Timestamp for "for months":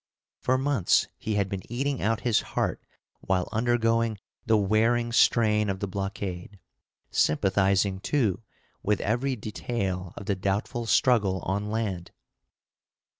0.39-1.07